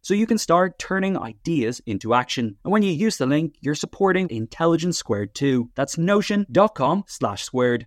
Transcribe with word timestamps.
So 0.00 0.14
you 0.14 0.26
can 0.26 0.38
start 0.38 0.54
start 0.54 0.78
turning 0.78 1.18
ideas 1.18 1.82
into 1.84 2.14
action. 2.14 2.56
And 2.64 2.72
when 2.72 2.82
you 2.82 2.92
use 2.92 3.18
the 3.18 3.26
link, 3.26 3.56
you're 3.60 3.74
supporting 3.74 4.30
Intelligence 4.30 4.96
Squared 4.96 5.34
too. 5.34 5.70
That's 5.74 5.98
notion.com 5.98 7.04
slash 7.06 7.42
squared. 7.42 7.86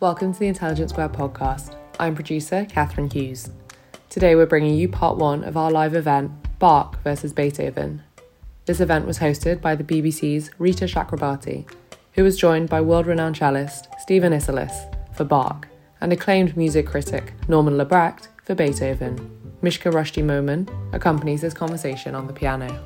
Welcome 0.00 0.32
to 0.32 0.38
the 0.38 0.46
Intelligence 0.46 0.92
Square 0.92 1.08
podcast. 1.08 1.74
I'm 1.98 2.14
producer 2.14 2.64
Catharine 2.70 3.10
Hughes. 3.10 3.50
Today 4.08 4.36
we're 4.36 4.46
bringing 4.46 4.76
you 4.76 4.88
part 4.88 5.16
one 5.16 5.42
of 5.42 5.56
our 5.56 5.72
live 5.72 5.96
event, 5.96 6.30
Bach 6.60 7.02
versus 7.02 7.32
Beethoven. 7.32 8.04
This 8.66 8.78
event 8.78 9.08
was 9.08 9.18
hosted 9.18 9.60
by 9.60 9.74
the 9.74 9.82
BBC's 9.82 10.50
Reeta 10.50 10.86
Chakrabarti, 10.86 11.68
who 12.12 12.22
was 12.22 12.38
joined 12.38 12.68
by 12.68 12.80
world 12.80 13.08
renowned 13.08 13.34
cellist 13.34 13.88
Steven 13.98 14.32
Isserlis 14.32 15.16
for 15.16 15.24
Bach 15.24 15.66
and 16.00 16.12
acclaimed 16.12 16.56
music 16.56 16.86
critic 16.86 17.32
Norman 17.48 17.76
Lebrecht 17.76 18.28
for 18.44 18.54
Beethoven. 18.54 19.16
Mishka 19.62 19.90
Rushdie 19.90 20.22
Momen 20.22 20.70
accompanies 20.94 21.40
this 21.40 21.54
conversation 21.54 22.14
on 22.14 22.28
the 22.28 22.32
piano. 22.32 22.84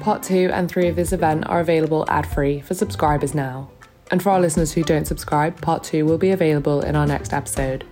Part 0.00 0.24
2 0.24 0.50
and 0.52 0.68
3 0.68 0.88
of 0.88 0.96
this 0.96 1.12
event 1.12 1.46
are 1.46 1.60
available 1.60 2.04
ad 2.08 2.26
free 2.26 2.60
for 2.60 2.74
subscribers 2.74 3.36
now. 3.36 3.70
And 4.10 4.20
for 4.20 4.30
our 4.30 4.40
listeners 4.40 4.72
who 4.72 4.82
don't 4.82 5.06
subscribe, 5.06 5.60
part 5.60 5.84
two 5.84 6.04
will 6.04 6.18
be 6.18 6.32
available 6.32 6.80
in 6.80 6.96
our 6.96 7.06
next 7.06 7.32
episode. 7.32 7.84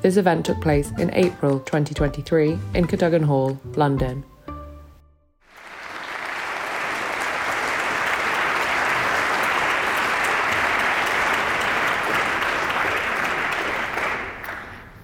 This 0.00 0.16
event 0.16 0.46
took 0.46 0.60
place 0.60 0.90
in 0.92 1.12
April 1.12 1.60
2023 1.60 2.58
in 2.74 2.86
Cadogan 2.86 3.22
Hall, 3.22 3.60
London. 3.74 4.24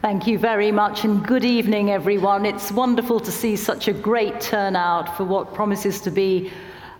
Thank 0.00 0.26
you 0.26 0.38
very 0.38 0.72
much, 0.72 1.04
and 1.04 1.24
good 1.24 1.44
evening, 1.44 1.90
everyone. 1.90 2.44
It's 2.44 2.72
wonderful 2.72 3.20
to 3.20 3.30
see 3.30 3.56
such 3.56 3.88
a 3.88 3.92
great 3.92 4.40
turnout 4.40 5.16
for 5.16 5.24
what 5.24 5.54
promises 5.54 6.00
to 6.00 6.10
be 6.10 6.50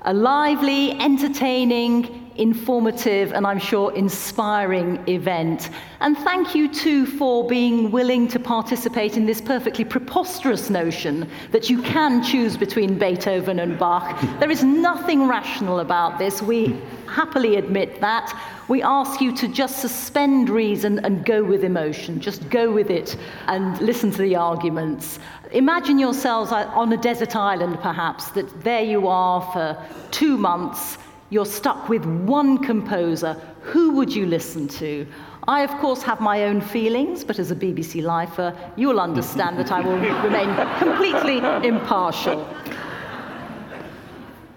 a 0.03 0.15
lively, 0.15 0.93
entertaining, 0.93 2.22
informative, 2.37 3.33
and 3.33 3.47
I'm 3.47 3.59
sure 3.59 3.95
inspiring 3.95 5.03
event. 5.09 5.71
And 6.01 6.17
thank 6.19 6.55
you 6.55 6.73
too 6.73 7.07
for 7.07 7.47
being 7.47 7.91
willing 7.91 8.29
to 8.29 8.39
participate 8.39 9.17
in 9.17 9.27
this 9.27 9.41
perfectly 9.41 9.85
preposterous 9.85 10.71
notion 10.71 11.29
that 11.51 11.71
you 11.71 11.83
can 11.83 12.23
choose 12.23 12.57
between 12.57 12.99
Beethoven 12.99 13.59
and 13.59 13.79
Bach. 13.79 14.21
There 14.41 14.51
is 14.51 14.65
nothing 14.65 15.29
rational 15.29 15.81
about 15.81 16.19
this. 16.19 16.43
We 16.43 16.77
happily 17.07 17.57
admit 17.57 18.01
that. 18.01 18.37
We 18.69 18.83
ask 18.83 19.21
you 19.21 19.37
to 19.37 19.49
just 19.49 19.79
suspend 19.79 20.49
reason 20.49 20.99
and 21.01 21.25
go 21.25 21.45
with 21.45 21.65
emotion. 21.65 22.21
Just 22.21 22.49
go 22.49 22.73
with 22.73 22.91
it 22.91 23.17
and 23.49 23.81
listen 23.81 24.11
to 24.13 24.23
the 24.23 24.37
arguments. 24.37 25.19
Imagine 25.53 25.99
yourselves 25.99 26.51
uh, 26.51 26.71
on 26.75 26.93
a 26.93 26.97
desert 26.97 27.37
island, 27.37 27.79
perhaps, 27.81 28.29
that 28.31 28.65
there 28.65 28.83
you 28.83 29.09
are 29.09 29.43
for 29.53 29.77
two 30.11 30.39
months 30.39 30.97
you're 31.33 31.47
stuck 31.47 31.89
with 31.89 32.05
one 32.05 32.59
composer, 32.59 33.41
who 33.63 33.93
would 33.93 34.15
you 34.15 34.27
listen 34.27 34.69
to? 34.69 35.07
I, 35.49 35.63
of 35.63 35.71
course, 35.81 36.03
have 36.03 36.21
my 36.21 36.45
own 36.45 36.61
feelings, 36.61 37.25
but 37.25 37.39
as 37.39 37.51
a 37.51 37.57
BBC 37.57 38.03
lifer, 38.03 38.55
you'll 38.77 39.01
understand 39.01 39.59
that 39.59 39.73
I 39.73 39.81
will 39.81 39.97
remain 40.23 40.55
completely 40.79 41.39
impartial. 41.67 42.47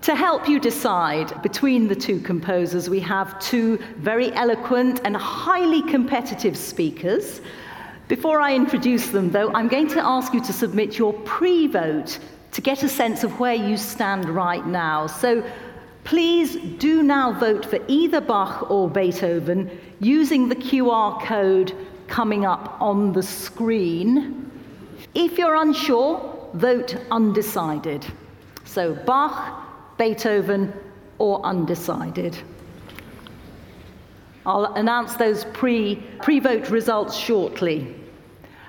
To 0.02 0.16
help 0.16 0.50
you 0.50 0.60
decide 0.60 1.42
between 1.42 1.88
the 1.88 1.96
two 1.96 2.20
composers, 2.20 2.90
we 2.90 3.00
have 3.00 3.40
two 3.40 3.78
very 3.96 4.34
eloquent 4.34 5.00
and 5.06 5.16
highly 5.16 5.82
competitive 5.82 6.58
speakers. 6.58 7.40
Before 8.10 8.42
I 8.42 8.54
introduce 8.54 9.08
them, 9.08 9.32
though, 9.32 9.52
I'm 9.54 9.70
going 9.70 9.88
to 9.88 10.06
ask 10.06 10.34
you 10.34 10.42
to 10.42 10.52
submit 10.52 10.98
your 10.98 11.14
pre 11.14 11.68
vote 11.68 12.20
to 12.52 12.62
get 12.62 12.84
a 12.84 12.90
sense 12.90 13.24
of 13.24 13.40
where 13.40 13.56
you 13.56 13.78
stand 13.78 14.30
right 14.30 14.68
now. 14.68 15.08
So, 15.08 15.42
Please 16.06 16.56
do 16.78 17.02
now 17.02 17.34
vote 17.34 17.66
for 17.66 17.80
either 17.88 18.22
Bach 18.22 18.70
or 18.70 18.88
Beethoven 18.88 19.72
using 20.00 20.48
the 20.48 20.56
QR 20.56 21.20
code 21.24 21.74
coming 22.08 22.46
up 22.46 22.78
on 22.80 23.12
the 23.12 23.24
screen. 23.24 24.52
If 25.16 25.40
you're 25.40 25.56
unsure, 25.56 26.50
vote 26.54 26.96
undecided. 27.10 28.06
So 28.66 28.94
Bach, 28.94 29.98
Beethoven, 29.98 30.72
or 31.18 31.44
undecided. 31.44 32.38
I'll 34.46 34.66
announce 34.76 35.16
those 35.16 35.46
pre, 35.46 35.96
pre-vote 36.22 36.70
results 36.70 37.18
shortly. 37.18 37.96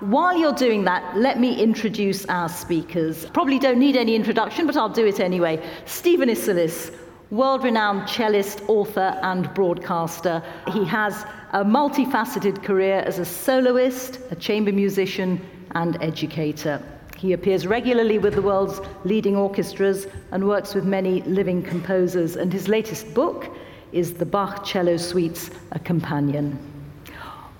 While 0.01 0.39
you're 0.39 0.55
doing 0.55 0.85
that, 0.85 1.19
let 1.19 1.39
me 1.39 1.61
introduce 1.61 2.25
our 2.27 2.49
speakers. 2.49 3.27
Probably 3.27 3.59
don't 3.59 3.79
need 3.79 3.97
any 3.97 4.15
introduction, 4.15 4.67
but 4.67 4.77
I'll 4.77 4.89
do 4.89 5.05
it 5.07 5.21
anyway. 5.21 5.63
Steven 5.85 6.31
Isserlis, 6.31 6.95
world 7.31 7.65
renowned 7.65 8.09
cellist, 8.09 8.63
author, 8.69 9.19
and 9.23 9.53
broadcaster. 9.55 10.43
He 10.73 10.85
has 10.85 11.25
a 11.53 11.65
multifaceted 11.65 12.63
career 12.63 13.01
as 13.01 13.19
a 13.19 13.25
soloist, 13.25 14.21
a 14.31 14.37
chamber 14.37 14.73
musician, 14.73 15.41
and 15.75 16.01
educator. 16.03 16.81
He 17.17 17.33
appears 17.33 17.67
regularly 17.67 18.19
with 18.19 18.35
the 18.35 18.43
world's 18.43 18.81
leading 19.05 19.37
orchestras 19.37 20.07
and 20.31 20.47
works 20.47 20.75
with 20.75 20.85
many 20.85 21.23
living 21.23 21.63
composers, 21.63 22.37
and 22.37 22.53
his 22.53 22.69
latest 22.69 23.13
book 23.15 23.49
is 23.93 24.15
The 24.15 24.27
Bach 24.27 24.65
Cello 24.65 24.97
Suites, 24.97 25.51
a 25.73 25.79
Companion. 25.79 26.59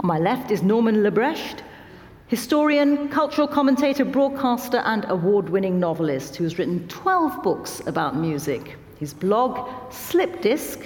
On 0.01 0.07
my 0.07 0.19
left 0.19 0.51
is 0.51 0.63
Norman 0.63 1.03
Lebrecht, 1.03 1.63
historian, 2.29 3.09
cultural 3.09 3.49
commentator, 3.49 4.05
broadcaster, 4.05 4.79
and 4.79 5.07
award 5.09 5.49
winning 5.49 5.81
novelist 5.81 6.37
who 6.37 6.45
has 6.45 6.59
written 6.59 6.87
12 6.89 7.43
books 7.43 7.81
about 7.87 8.15
music. 8.15 8.77
His 8.99 9.13
blog, 9.13 9.69
Slippedisc, 9.91 10.85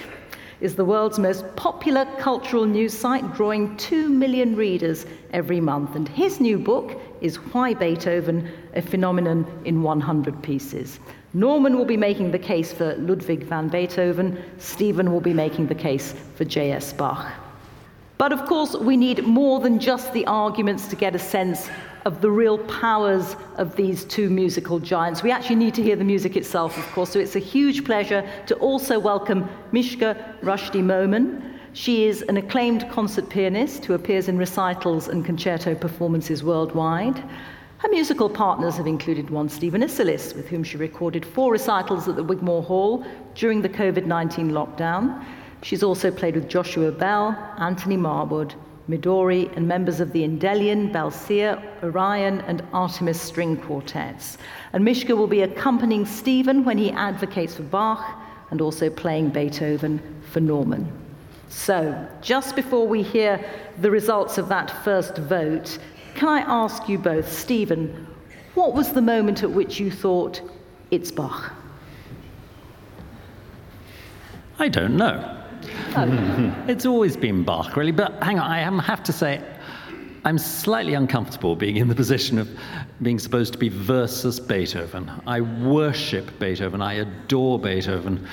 is 0.59 0.75
the 0.75 0.85
world's 0.85 1.17
most 1.17 1.43
popular 1.55 2.05
cultural 2.19 2.65
news 2.65 2.97
site, 2.97 3.33
drawing 3.33 3.75
2 3.77 4.09
million 4.09 4.55
readers 4.55 5.05
every 5.33 5.59
month. 5.59 5.95
And 5.95 6.07
his 6.07 6.39
new 6.39 6.59
book 6.59 6.99
is 7.21 7.37
Why 7.37 7.73
Beethoven, 7.73 8.51
a 8.75 8.81
Phenomenon 8.81 9.45
in 9.65 9.81
100 9.81 10.43
Pieces. 10.43 10.99
Norman 11.33 11.77
will 11.77 11.85
be 11.85 11.97
making 11.97 12.31
the 12.31 12.39
case 12.39 12.73
for 12.73 12.95
Ludwig 12.95 13.43
van 13.43 13.69
Beethoven, 13.69 14.43
Steven 14.57 15.11
will 15.11 15.21
be 15.21 15.33
making 15.33 15.67
the 15.67 15.75
case 15.75 16.13
for 16.35 16.43
J.S. 16.43 16.93
Bach. 16.93 17.31
But 18.17 18.33
of 18.33 18.45
course, 18.45 18.75
we 18.75 18.97
need 18.97 19.25
more 19.25 19.61
than 19.61 19.79
just 19.79 20.13
the 20.13 20.27
arguments 20.27 20.87
to 20.89 20.95
get 20.95 21.15
a 21.15 21.19
sense 21.19 21.69
of 22.05 22.21
the 22.21 22.31
real 22.31 22.57
powers 22.57 23.35
of 23.57 23.75
these 23.75 24.05
two 24.05 24.29
musical 24.29 24.79
giants. 24.79 25.23
We 25.23 25.31
actually 25.31 25.57
need 25.57 25.75
to 25.75 25.83
hear 25.83 25.95
the 25.95 26.03
music 26.03 26.35
itself, 26.35 26.77
of 26.77 26.85
course, 26.93 27.11
so 27.11 27.19
it's 27.19 27.35
a 27.35 27.39
huge 27.39 27.85
pleasure 27.85 28.27
to 28.47 28.55
also 28.55 28.99
welcome 28.99 29.47
Mishka 29.71 30.17
Rushdie 30.41 30.83
Momen, 30.83 31.51
She 31.73 32.05
is 32.05 32.21
an 32.23 32.35
acclaimed 32.35 32.89
concert 32.91 33.29
pianist 33.29 33.85
who 33.85 33.93
appears 33.93 34.27
in 34.27 34.37
recitals 34.37 35.07
and 35.07 35.23
concerto 35.23 35.73
performances 35.73 36.43
worldwide. 36.43 37.23
Her 37.77 37.89
musical 37.89 38.29
partners 38.29 38.75
have 38.75 38.87
included 38.87 39.29
one 39.29 39.47
Steven 39.47 39.81
Isserlis, 39.81 40.35
with 40.35 40.49
whom 40.49 40.63
she 40.65 40.75
recorded 40.75 41.25
four 41.25 41.53
recitals 41.53 42.09
at 42.09 42.17
the 42.17 42.23
Wigmore 42.23 42.61
Hall 42.61 43.05
during 43.35 43.61
the 43.61 43.69
COVID 43.69 44.05
19 44.05 44.51
lockdown. 44.51 45.23
She's 45.63 45.81
also 45.81 46.11
played 46.11 46.35
with 46.35 46.49
Joshua 46.49 46.91
Bell, 46.91 47.37
Anthony 47.57 47.95
Marwood, 47.95 48.53
Midori, 48.89 49.55
and 49.55 49.67
members 49.67 49.99
of 49.99 50.11
the 50.11 50.23
Endellion, 50.23 50.91
Belcia, 50.91 51.61
Orion, 51.83 52.41
and 52.41 52.63
Artemis 52.73 53.21
string 53.21 53.57
quartets. 53.57 54.37
And 54.73 54.83
Mishka 54.83 55.15
will 55.15 55.27
be 55.27 55.41
accompanying 55.41 56.05
Steven 56.05 56.65
when 56.65 56.77
he 56.77 56.91
advocates 56.91 57.55
for 57.55 57.63
Bach 57.63 58.03
and 58.49 58.61
also 58.61 58.89
playing 58.89 59.29
Beethoven 59.29 60.01
for 60.31 60.39
Norman. 60.39 60.91
So, 61.49 62.07
just 62.21 62.55
before 62.55 62.87
we 62.87 63.03
hear 63.03 63.43
the 63.79 63.91
results 63.91 64.37
of 64.37 64.47
that 64.49 64.71
first 64.83 65.17
vote, 65.17 65.77
can 66.15 66.29
I 66.29 66.39
ask 66.41 66.87
you 66.87 66.97
both, 66.97 67.31
Steven, 67.31 68.07
what 68.55 68.73
was 68.73 68.93
the 68.93 69.01
moment 69.01 69.43
at 69.43 69.51
which 69.51 69.79
you 69.79 69.91
thought, 69.91 70.41
it's 70.91 71.11
Bach? 71.11 71.53
I 74.59 74.67
don't 74.67 74.95
know. 74.95 75.40
It's 76.67 76.85
always 76.85 77.17
been 77.17 77.43
Bach, 77.43 77.75
really. 77.75 77.91
But 77.91 78.23
hang 78.23 78.39
on, 78.39 78.49
I 78.49 78.81
have 78.81 79.03
to 79.03 79.13
say, 79.13 79.41
I'm 80.23 80.37
slightly 80.37 80.93
uncomfortable 80.93 81.55
being 81.55 81.77
in 81.77 81.87
the 81.87 81.95
position 81.95 82.37
of 82.37 82.49
being 83.01 83.17
supposed 83.17 83.53
to 83.53 83.59
be 83.59 83.69
versus 83.69 84.39
Beethoven. 84.39 85.11
I 85.25 85.41
worship 85.41 86.37
Beethoven, 86.39 86.81
I 86.81 86.93
adore 86.93 87.57
Beethoven, 87.57 88.27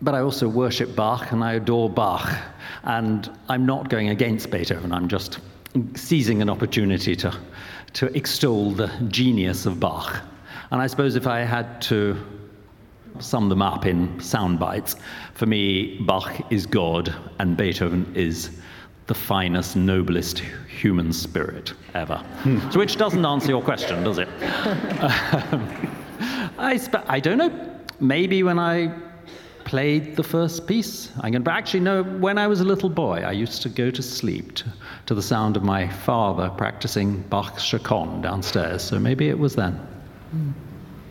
but 0.00 0.14
I 0.14 0.20
also 0.20 0.48
worship 0.48 0.96
Bach 0.96 1.32
and 1.32 1.44
I 1.44 1.54
adore 1.54 1.90
Bach. 1.90 2.32
And 2.84 3.30
I'm 3.48 3.66
not 3.66 3.90
going 3.90 4.08
against 4.08 4.50
Beethoven, 4.50 4.92
I'm 4.92 5.08
just 5.08 5.40
seizing 5.94 6.40
an 6.40 6.48
opportunity 6.48 7.14
to, 7.16 7.36
to 7.92 8.06
extol 8.16 8.70
the 8.70 8.90
genius 9.08 9.66
of 9.66 9.78
Bach. 9.78 10.22
And 10.70 10.80
I 10.80 10.86
suppose 10.86 11.16
if 11.16 11.26
I 11.26 11.40
had 11.40 11.82
to 11.82 12.16
sum 13.18 13.48
them 13.48 13.62
up 13.62 13.86
in 13.86 14.20
sound 14.20 14.58
bites. 14.58 14.96
For 15.34 15.46
me, 15.46 15.98
Bach 16.00 16.52
is 16.52 16.66
God 16.66 17.14
and 17.38 17.56
Beethoven 17.56 18.12
is 18.14 18.50
the 19.06 19.14
finest, 19.14 19.74
noblest 19.76 20.38
human 20.68 21.12
spirit 21.12 21.74
ever. 21.94 22.18
Hmm. 22.42 22.70
So, 22.70 22.78
which 22.78 22.96
doesn't 22.96 23.24
answer 23.24 23.48
your 23.48 23.62
question, 23.62 24.04
does 24.04 24.18
it? 24.18 24.28
I, 26.58 26.76
sp- 26.78 27.04
I 27.08 27.18
don't 27.18 27.38
know. 27.38 27.80
Maybe 27.98 28.42
when 28.42 28.58
I 28.58 28.94
played 29.64 30.16
the 30.16 30.22
first 30.22 30.66
piece, 30.66 31.10
I 31.20 31.30
can. 31.30 31.42
But 31.42 31.54
actually, 31.54 31.80
no. 31.80 32.02
When 32.02 32.38
I 32.38 32.46
was 32.46 32.60
a 32.60 32.64
little 32.64 32.88
boy, 32.88 33.22
I 33.26 33.32
used 33.32 33.62
to 33.62 33.68
go 33.68 33.90
to 33.90 34.02
sleep 34.02 34.54
to, 34.56 34.72
to 35.06 35.14
the 35.14 35.22
sound 35.22 35.56
of 35.56 35.64
my 35.64 35.88
father 35.88 36.50
practicing 36.50 37.22
Bach's 37.22 37.62
Chaconne 37.62 38.22
downstairs. 38.22 38.82
So 38.82 38.98
maybe 38.98 39.28
it 39.28 39.38
was 39.38 39.56
then. 39.56 39.80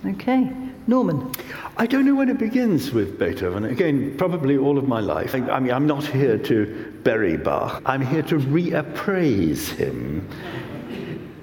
Okay. 0.06 0.52
Norman. 0.90 1.32
I 1.78 1.86
don't 1.86 2.04
know 2.04 2.16
when 2.16 2.30
it 2.30 2.40
begins 2.40 2.92
with 2.92 3.20
Beethoven. 3.20 3.64
Again, 3.64 4.18
probably 4.18 4.58
all 4.58 4.80
of 4.80 4.88
my 4.88 5.00
life. 5.00 5.36
I, 5.36 5.60
mean, 5.60 5.72
I'm 5.72 5.86
not 5.86 6.04
here 6.04 6.38
to 6.40 7.00
bury 7.04 7.38
Bach. 7.38 7.82
I'm 7.86 8.02
here 8.06 8.24
to 8.24 8.40
reappraise 8.40 9.70
him 9.70 10.28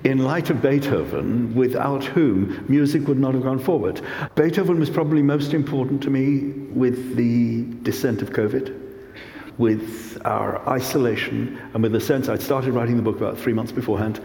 in 0.02 0.18
light 0.18 0.50
of 0.50 0.60
Beethoven, 0.60 1.54
without 1.54 2.04
whom 2.04 2.64
music 2.68 3.06
would 3.08 3.18
not 3.18 3.34
have 3.34 3.44
gone 3.44 3.58
forward. 3.58 4.00
Beethoven 4.34 4.78
was 4.80 4.90
probably 4.90 5.22
most 5.22 5.54
important 5.54 6.02
to 6.02 6.10
me 6.10 6.50
with 6.74 7.16
the 7.16 7.64
descent 7.82 8.22
of 8.22 8.30
COVID, 8.30 8.78
with 9.58 10.20
our 10.24 10.68
isolation, 10.68 11.60
and 11.72 11.82
with 11.82 11.92
the 11.92 12.00
sense 12.00 12.28
I'd 12.28 12.42
started 12.42 12.72
writing 12.72 12.96
the 12.96 13.02
book 13.02 13.16
about 13.16 13.38
three 13.38 13.52
months 13.52 13.72
beforehand, 13.72 14.20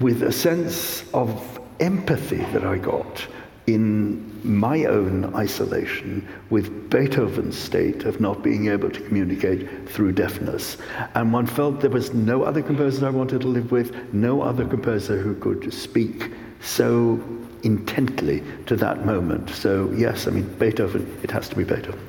with 0.00 0.22
a 0.22 0.32
sense 0.32 1.04
of 1.14 1.60
empathy 1.80 2.44
that 2.52 2.64
I 2.64 2.78
got 2.78 3.26
in 3.68 4.24
my 4.44 4.86
own 4.86 5.34
isolation 5.34 6.26
with 6.48 6.88
Beethoven's 6.88 7.58
state 7.58 8.04
of 8.04 8.18
not 8.18 8.42
being 8.42 8.68
able 8.68 8.90
to 8.90 9.00
communicate 9.02 9.86
through 9.86 10.12
deafness. 10.12 10.78
And 11.14 11.34
one 11.34 11.46
felt 11.46 11.80
there 11.80 11.90
was 11.90 12.14
no 12.14 12.44
other 12.44 12.62
composer 12.62 13.06
I 13.06 13.10
wanted 13.10 13.42
to 13.42 13.46
live 13.46 13.70
with, 13.70 13.94
no 14.14 14.40
other 14.40 14.64
composer 14.64 15.20
who 15.20 15.34
could 15.34 15.70
speak 15.72 16.32
so 16.62 17.20
intently 17.62 18.42
to 18.64 18.76
that 18.76 19.04
moment. 19.04 19.50
So, 19.50 19.92
yes, 19.92 20.26
I 20.26 20.30
mean, 20.30 20.48
Beethoven, 20.58 21.18
it 21.22 21.30
has 21.30 21.50
to 21.50 21.56
be 21.56 21.64
Beethoven. 21.64 22.00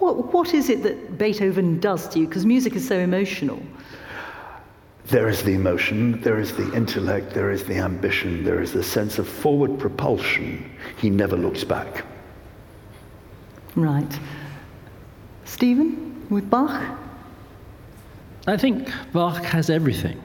What, 0.00 0.34
what 0.34 0.52
is 0.52 0.68
it 0.68 0.82
that 0.82 1.16
Beethoven 1.16 1.80
does 1.80 2.08
to 2.10 2.20
you? 2.20 2.28
Because 2.28 2.44
music 2.44 2.76
is 2.76 2.86
so 2.86 2.98
emotional. 2.98 3.62
There 5.08 5.28
is 5.28 5.42
the 5.42 5.54
emotion, 5.54 6.20
there 6.20 6.38
is 6.38 6.54
the 6.54 6.70
intellect, 6.74 7.32
there 7.32 7.50
is 7.50 7.64
the 7.64 7.76
ambition, 7.76 8.44
there 8.44 8.60
is 8.60 8.72
the 8.72 8.82
sense 8.82 9.18
of 9.18 9.26
forward 9.26 9.78
propulsion. 9.78 10.70
He 10.98 11.08
never 11.08 11.34
looks 11.34 11.64
back. 11.64 12.04
Right. 13.74 14.18
Steven, 15.46 16.26
with 16.28 16.50
Bach? 16.50 16.98
I 18.46 18.58
think 18.58 18.90
Bach 19.14 19.42
has 19.44 19.70
everything. 19.70 20.22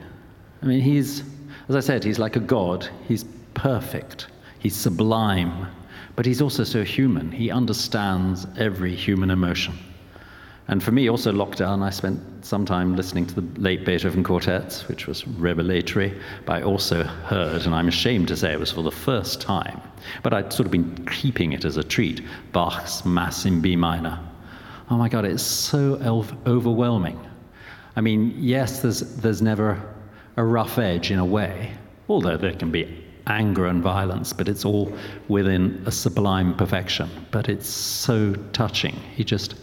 I 0.62 0.66
mean, 0.66 0.80
he's, 0.80 1.22
as 1.70 1.76
I 1.76 1.80
said, 1.80 2.04
he's 2.04 2.18
like 2.18 2.36
a 2.36 2.40
god. 2.40 2.86
He's 3.08 3.24
perfect, 3.54 4.26
he's 4.58 4.76
sublime, 4.76 5.66
but 6.14 6.26
he's 6.26 6.42
also 6.42 6.62
so 6.62 6.84
human. 6.84 7.32
He 7.32 7.50
understands 7.50 8.46
every 8.58 8.94
human 8.94 9.30
emotion. 9.30 9.78
And 10.66 10.82
for 10.82 10.92
me, 10.92 11.10
also 11.10 11.30
lockdown, 11.30 11.82
I 11.82 11.90
spent 11.90 12.20
some 12.44 12.64
time 12.64 12.96
listening 12.96 13.26
to 13.26 13.40
the 13.40 13.60
late 13.60 13.84
Beethoven 13.84 14.24
quartets, 14.24 14.88
which 14.88 15.06
was 15.06 15.26
revelatory. 15.28 16.18
But 16.46 16.54
I 16.54 16.62
also 16.62 17.02
heard, 17.04 17.66
and 17.66 17.74
I'm 17.74 17.88
ashamed 17.88 18.28
to 18.28 18.36
say 18.36 18.52
it 18.52 18.58
was 18.58 18.72
for 18.72 18.82
the 18.82 18.90
first 18.90 19.42
time, 19.42 19.80
but 20.22 20.32
I'd 20.32 20.52
sort 20.52 20.66
of 20.66 20.72
been 20.72 21.06
keeping 21.06 21.52
it 21.52 21.66
as 21.66 21.76
a 21.76 21.84
treat, 21.84 22.22
Bach's 22.52 23.04
Mass 23.04 23.44
in 23.44 23.60
B 23.60 23.76
minor. 23.76 24.18
Oh 24.90 24.96
my 24.96 25.08
God, 25.08 25.26
it's 25.26 25.42
so 25.42 25.96
overwhelming. 26.46 27.18
I 27.96 28.00
mean, 28.00 28.34
yes, 28.36 28.80
there's, 28.80 29.00
there's 29.16 29.42
never 29.42 29.80
a 30.36 30.44
rough 30.44 30.78
edge 30.78 31.10
in 31.10 31.18
a 31.18 31.24
way, 31.24 31.72
although 32.08 32.36
there 32.36 32.54
can 32.54 32.70
be 32.70 33.04
anger 33.26 33.66
and 33.66 33.82
violence, 33.82 34.32
but 34.32 34.48
it's 34.48 34.64
all 34.64 34.92
within 35.28 35.82
a 35.86 35.92
sublime 35.92 36.54
perfection. 36.56 37.08
But 37.30 37.48
it's 37.48 37.68
so 37.68 38.34
touching. 38.52 38.94
He 39.14 39.24
just 39.24 39.54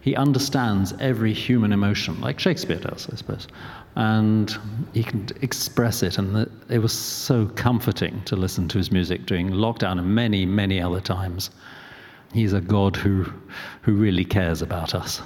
he 0.00 0.14
understands 0.16 0.94
every 1.00 1.32
human 1.32 1.72
emotion, 1.72 2.20
like 2.20 2.38
Shakespeare 2.38 2.78
does, 2.78 3.08
I 3.12 3.16
suppose. 3.16 3.48
And 3.96 4.56
he 4.94 5.02
can 5.02 5.28
express 5.42 6.02
it. 6.02 6.18
And 6.18 6.34
the, 6.34 6.50
it 6.68 6.78
was 6.78 6.92
so 6.92 7.46
comforting 7.46 8.22
to 8.26 8.36
listen 8.36 8.68
to 8.68 8.78
his 8.78 8.92
music 8.92 9.26
during 9.26 9.50
lockdown 9.50 9.98
and 9.98 10.14
many, 10.14 10.46
many 10.46 10.80
other 10.80 11.00
times. 11.00 11.50
He's 12.32 12.52
a 12.52 12.60
God 12.60 12.94
who, 12.96 13.26
who 13.82 13.94
really 13.94 14.24
cares 14.24 14.62
about 14.62 14.94
us. 14.94 15.20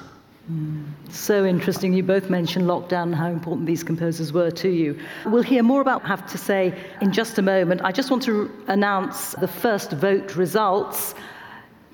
Mm. 0.51 0.85
So 1.11 1.45
interesting. 1.45 1.93
You 1.93 2.03
both 2.03 2.31
mentioned 2.31 2.67
lockdown 2.67 3.05
and 3.05 3.15
how 3.15 3.29
important 3.29 3.67
these 3.67 3.85
composers 3.85 4.33
were 4.33 4.51
to 4.51 4.69
you. 4.69 4.99
We'll 5.27 5.43
hear 5.43 5.63
more 5.63 5.81
about 5.81 6.03
have 6.03 6.27
to 6.33 6.39
say 6.39 6.77
in 7.01 7.13
just 7.13 7.39
a 7.39 7.43
moment. 7.43 7.83
I 7.85 7.93
just 7.93 8.11
want 8.11 8.23
to 8.25 8.51
announce 8.67 9.33
the 9.33 9.49
first 9.49 9.93
vote 9.93 10.35
results. 10.35 11.15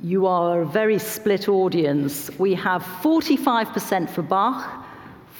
You 0.03 0.27
are 0.27 0.63
a 0.63 0.67
very 0.67 0.99
split 0.99 1.49
audience. 1.49 2.31
We 2.39 2.55
have 2.55 2.83
45% 2.83 4.09
for 4.09 4.23
Bach, 4.23 4.87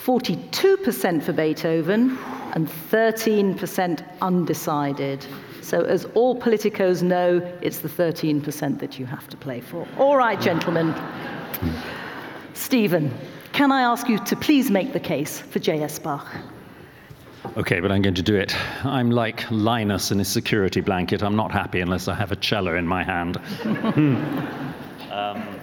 42% 0.05 1.23
for 1.23 1.33
Beethoven, 1.33 2.19
and 2.55 2.69
13% 2.69 4.05
undecided. 4.21 5.25
So, 5.63 5.83
as 5.83 6.07
all 6.15 6.41
politicos 6.41 7.03
know, 7.03 7.41
it's 7.63 7.79
the 7.79 7.89
13% 7.89 8.81
that 8.81 8.99
you 8.99 9.07
have 9.07 9.29
to 9.29 9.37
play 9.37 9.61
for. 9.61 9.87
All 9.97 10.17
right, 10.17 10.41
gentlemen. 10.41 10.93
Steven, 12.55 13.15
can 13.53 13.71
I 13.71 13.83
ask 13.83 14.09
you 14.09 14.19
to 14.25 14.35
please 14.35 14.73
make 14.73 14.93
the 14.93 15.01
case 15.01 15.39
for 15.39 15.61
J.S. 15.61 16.01
Bach? 16.01 16.27
Okay, 17.57 17.81
but 17.81 17.91
I'm 17.91 18.03
going 18.03 18.15
to 18.15 18.23
do 18.23 18.37
it. 18.37 18.55
I'm 18.85 19.11
like 19.11 19.51
Linus 19.51 20.11
in 20.11 20.19
his 20.19 20.29
security 20.29 20.81
blanket. 20.81 21.23
I'm 21.23 21.37
not 21.37 21.53
happy 21.53 21.81
unless 21.81 22.09
I 22.09 22.15
have 22.15 22.33
a 22.33 22.37
cello 22.37 22.77
in 22.77 22.87
my 22.87 23.03
hand. 23.03 23.39
um, 25.11 25.61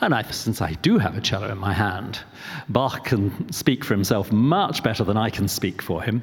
and 0.00 0.14
I, 0.14 0.22
since 0.30 0.60
I 0.60 0.72
do 0.74 0.98
have 0.98 1.16
a 1.16 1.20
cello 1.20 1.50
in 1.50 1.58
my 1.58 1.72
hand, 1.72 2.20
Bach 2.68 3.04
can 3.04 3.50
speak 3.52 3.84
for 3.84 3.94
himself 3.94 4.30
much 4.32 4.82
better 4.82 5.04
than 5.04 5.16
I 5.16 5.30
can 5.30 5.48
speak 5.48 5.80
for 5.80 6.02
him. 6.02 6.22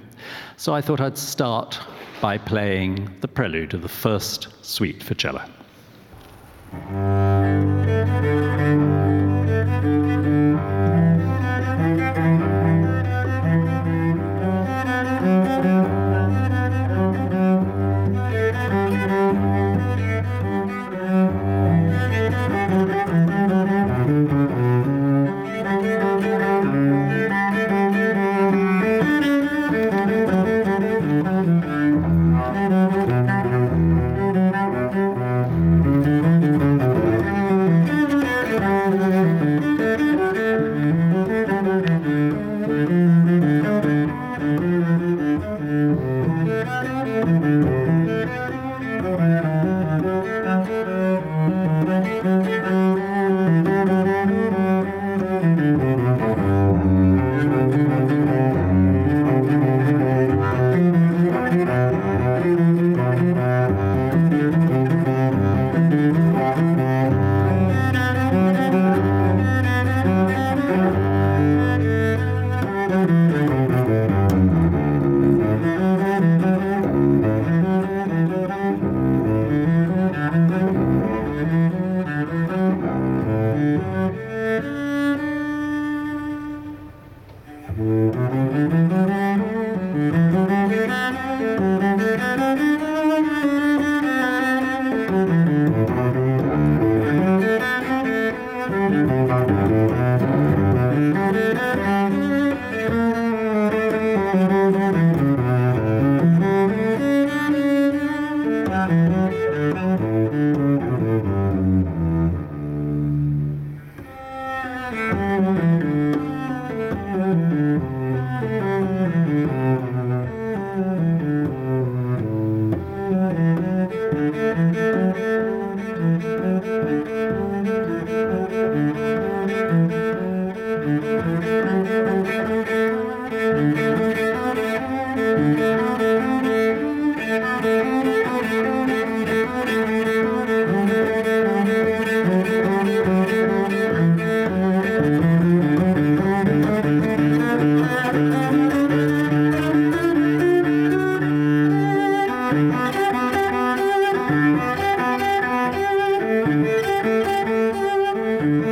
So 0.57 0.73
I 0.73 0.81
thought 0.81 1.01
I'd 1.01 1.17
start 1.17 1.79
by 2.21 2.37
playing 2.37 3.09
the 3.21 3.27
prelude 3.27 3.73
of 3.73 3.81
the 3.81 3.89
first 3.89 4.49
suite 4.63 5.01
for 5.01 5.15
cello. 5.15 5.43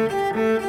Música 0.09 0.68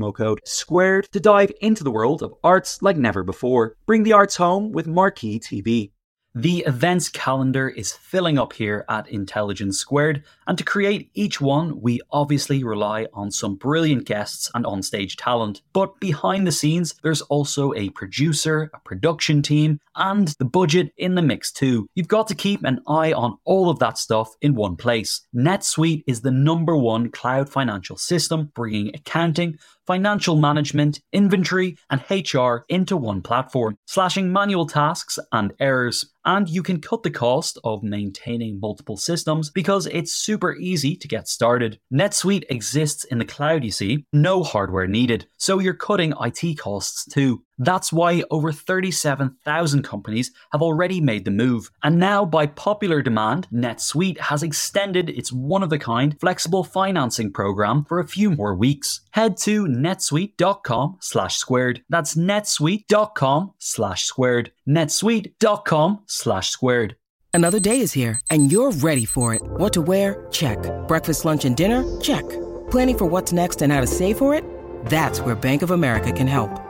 code 0.00 0.40
SQUARED 0.44 1.12
to 1.12 1.20
dive 1.20 1.52
into 1.60 1.84
the 1.84 1.90
world 1.90 2.22
of 2.22 2.34
arts 2.42 2.80
like 2.80 2.96
never 2.96 3.22
before. 3.22 3.76
Bring 3.86 4.02
the 4.02 4.14
arts 4.14 4.36
home 4.36 4.72
with 4.72 4.86
Marquee 4.86 5.38
TV. 5.38 5.90
The 6.34 6.58
events 6.58 7.08
calendar 7.08 7.68
is 7.68 7.92
filling 7.92 8.38
up 8.38 8.52
here 8.52 8.84
at 8.88 9.08
Intelligence 9.08 9.78
Squared, 9.78 10.22
and 10.46 10.56
to 10.56 10.62
create 10.62 11.10
each 11.12 11.40
one, 11.40 11.80
we 11.80 12.00
obviously 12.12 12.62
rely 12.62 13.08
on 13.12 13.32
some 13.32 13.56
brilliant 13.56 14.04
guests 14.04 14.48
and 14.54 14.64
onstage 14.64 15.16
talent. 15.18 15.62
But 15.72 15.98
behind 15.98 16.46
the 16.46 16.52
scenes, 16.52 16.94
there's 17.02 17.22
also 17.22 17.74
a 17.74 17.90
producer, 17.90 18.70
a 18.72 18.78
production 18.78 19.42
team, 19.42 19.80
and 20.00 20.28
the 20.38 20.44
budget 20.44 20.92
in 20.96 21.14
the 21.14 21.22
mix 21.22 21.52
too. 21.52 21.86
You've 21.94 22.08
got 22.08 22.26
to 22.28 22.34
keep 22.34 22.64
an 22.64 22.80
eye 22.88 23.12
on 23.12 23.36
all 23.44 23.70
of 23.70 23.78
that 23.78 23.98
stuff 23.98 24.30
in 24.40 24.54
one 24.54 24.74
place. 24.74 25.20
NetSuite 25.34 26.02
is 26.08 26.22
the 26.22 26.30
number 26.30 26.76
one 26.76 27.10
cloud 27.10 27.48
financial 27.48 27.96
system, 27.96 28.50
bringing 28.54 28.88
accounting, 28.94 29.58
financial 29.86 30.36
management, 30.36 31.00
inventory, 31.12 31.76
and 31.90 32.00
HR 32.08 32.64
into 32.68 32.96
one 32.96 33.20
platform, 33.20 33.76
slashing 33.86 34.32
manual 34.32 34.66
tasks 34.66 35.18
and 35.32 35.52
errors. 35.58 36.12
And 36.24 36.48
you 36.48 36.62
can 36.62 36.80
cut 36.80 37.02
the 37.02 37.10
cost 37.10 37.58
of 37.64 37.82
maintaining 37.82 38.60
multiple 38.60 38.96
systems 38.96 39.50
because 39.50 39.86
it's 39.86 40.12
super 40.12 40.54
easy 40.54 40.94
to 40.96 41.08
get 41.08 41.28
started. 41.28 41.80
NetSuite 41.92 42.44
exists 42.50 43.04
in 43.04 43.18
the 43.18 43.24
cloud, 43.24 43.64
you 43.64 43.72
see, 43.72 44.04
no 44.12 44.42
hardware 44.42 44.86
needed, 44.86 45.26
so 45.38 45.58
you're 45.58 45.74
cutting 45.74 46.12
IT 46.20 46.58
costs 46.58 47.04
too. 47.06 47.42
That's 47.60 47.92
why 47.92 48.24
over 48.30 48.52
37,000 48.52 49.82
companies 49.82 50.32
have 50.50 50.62
already 50.62 51.00
made 51.00 51.26
the 51.26 51.30
move. 51.30 51.70
And 51.82 51.98
now, 51.98 52.24
by 52.24 52.46
popular 52.46 53.02
demand, 53.02 53.46
NetSuite 53.52 54.18
has 54.18 54.42
extended 54.42 55.10
its 55.10 55.30
one 55.30 55.62
of 55.62 55.70
a 55.70 55.78
kind 55.78 56.18
flexible 56.18 56.64
financing 56.64 57.32
program 57.32 57.84
for 57.84 58.00
a 58.00 58.08
few 58.08 58.30
more 58.30 58.54
weeks. 58.54 59.02
Head 59.10 59.36
to 59.38 59.66
netsuite.com 59.66 60.96
slash 61.00 61.36
squared. 61.36 61.82
That's 61.90 62.14
netsuite.com 62.14 63.52
slash 63.58 64.04
squared. 64.04 64.52
netsuite.com 64.66 66.02
slash 66.06 66.48
squared. 66.48 66.96
Another 67.32 67.60
day 67.60 67.80
is 67.80 67.92
here, 67.92 68.20
and 68.30 68.50
you're 68.50 68.72
ready 68.72 69.04
for 69.04 69.34
it. 69.34 69.42
What 69.42 69.72
to 69.74 69.82
wear? 69.82 70.26
Check. 70.30 70.58
Breakfast, 70.88 71.24
lunch, 71.24 71.44
and 71.44 71.56
dinner? 71.56 72.00
Check. 72.00 72.28
Planning 72.70 72.98
for 72.98 73.06
what's 73.06 73.32
next 73.32 73.62
and 73.62 73.72
how 73.72 73.80
to 73.80 73.86
save 73.86 74.18
for 74.18 74.34
it? 74.34 74.44
That's 74.86 75.20
where 75.20 75.36
Bank 75.36 75.62
of 75.62 75.70
America 75.70 76.10
can 76.10 76.26
help. 76.26 76.69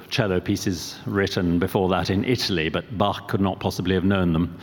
cello 0.11 0.39
pieces 0.39 0.99
written 1.05 1.57
before 1.57 1.89
that 1.89 2.09
in 2.09 2.23
Italy, 2.25 2.69
but 2.69 2.97
Bach 2.97 3.27
could 3.27 3.41
not 3.41 3.59
possibly 3.59 3.95
have 3.95 4.03
known 4.03 4.33
them. 4.33 4.59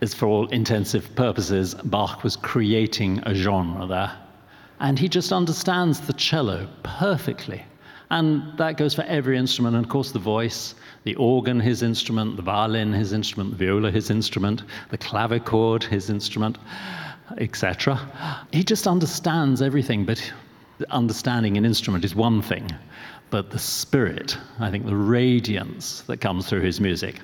As 0.00 0.12
for 0.12 0.26
all 0.26 0.48
intensive 0.48 1.14
purposes, 1.14 1.74
Bach 1.84 2.22
was 2.22 2.36
creating 2.36 3.22
a 3.24 3.34
genre 3.34 3.86
there. 3.86 4.12
And 4.80 4.98
he 4.98 5.08
just 5.08 5.32
understands 5.32 6.00
the 6.00 6.12
cello 6.12 6.68
perfectly. 6.82 7.64
And 8.10 8.58
that 8.58 8.76
goes 8.76 8.94
for 8.94 9.02
every 9.02 9.38
instrument, 9.38 9.76
and 9.76 9.84
of 9.84 9.90
course, 9.90 10.12
the 10.12 10.18
voice, 10.18 10.74
the 11.04 11.14
organ, 11.14 11.58
his 11.58 11.82
instrument, 11.82 12.36
the 12.36 12.42
violin, 12.42 12.92
his 12.92 13.12
instrument, 13.12 13.52
the 13.52 13.64
viola, 13.64 13.90
his 13.90 14.10
instrument, 14.10 14.62
the 14.90 14.98
clavichord, 14.98 15.84
his 15.84 16.10
instrument, 16.10 16.58
etc. 17.38 17.98
He 18.52 18.62
just 18.62 18.86
understands 18.86 19.62
everything, 19.62 20.04
but 20.04 20.32
understanding 20.90 21.56
an 21.56 21.64
instrument 21.64 22.04
is 22.04 22.14
one 22.14 22.42
thing, 22.42 22.70
but 23.34 23.50
the 23.50 23.58
spirit, 23.58 24.38
I 24.60 24.70
think 24.70 24.86
the 24.86 24.94
radiance 24.94 26.02
that 26.02 26.18
comes 26.18 26.46
through 26.46 26.60
his 26.60 26.80
music, 26.80 27.20